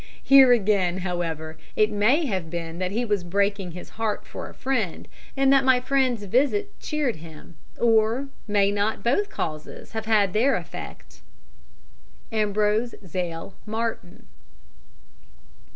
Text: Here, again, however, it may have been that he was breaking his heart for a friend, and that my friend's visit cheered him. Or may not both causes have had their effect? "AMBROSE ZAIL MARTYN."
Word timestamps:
Here, 0.23 0.51
again, 0.51 1.01
however, 1.05 1.59
it 1.75 1.91
may 1.91 2.25
have 2.25 2.49
been 2.49 2.79
that 2.79 2.89
he 2.89 3.05
was 3.05 3.23
breaking 3.23 3.73
his 3.73 3.89
heart 4.01 4.25
for 4.25 4.49
a 4.49 4.53
friend, 4.55 5.07
and 5.37 5.53
that 5.53 5.63
my 5.63 5.79
friend's 5.79 6.23
visit 6.23 6.71
cheered 6.79 7.17
him. 7.17 7.55
Or 7.79 8.29
may 8.47 8.71
not 8.71 9.03
both 9.03 9.29
causes 9.29 9.91
have 9.91 10.07
had 10.07 10.33
their 10.33 10.55
effect? 10.55 11.21
"AMBROSE 12.31 12.95
ZAIL 13.05 13.53
MARTYN." 13.67 14.25